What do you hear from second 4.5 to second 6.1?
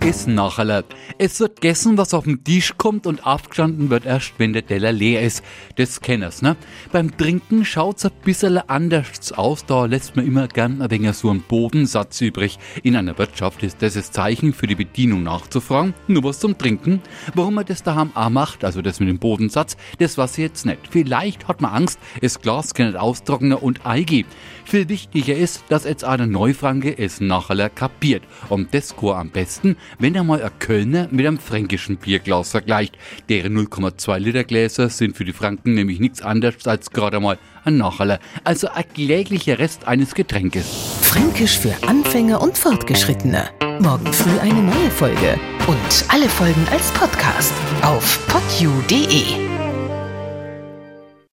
der Teller leer ist. Das